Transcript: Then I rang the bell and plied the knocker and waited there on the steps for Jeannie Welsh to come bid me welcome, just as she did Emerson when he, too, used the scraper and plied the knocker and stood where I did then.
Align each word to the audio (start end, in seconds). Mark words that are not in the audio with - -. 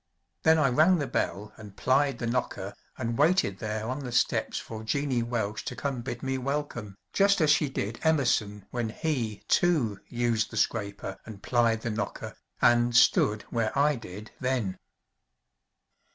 Then 0.41 0.57
I 0.57 0.69
rang 0.69 0.97
the 0.97 1.05
bell 1.05 1.53
and 1.57 1.77
plied 1.77 2.17
the 2.17 2.25
knocker 2.25 2.73
and 2.97 3.19
waited 3.19 3.59
there 3.59 3.85
on 3.87 3.99
the 3.99 4.11
steps 4.11 4.57
for 4.57 4.83
Jeannie 4.83 5.21
Welsh 5.21 5.63
to 5.65 5.75
come 5.75 6.01
bid 6.01 6.23
me 6.23 6.39
welcome, 6.39 6.97
just 7.13 7.39
as 7.39 7.51
she 7.51 7.69
did 7.69 7.99
Emerson 8.01 8.65
when 8.71 8.89
he, 8.89 9.43
too, 9.47 9.99
used 10.07 10.49
the 10.49 10.57
scraper 10.57 11.19
and 11.23 11.43
plied 11.43 11.81
the 11.81 11.91
knocker 11.91 12.35
and 12.63 12.95
stood 12.95 13.43
where 13.51 13.77
I 13.77 13.95
did 13.95 14.31
then. 14.39 14.79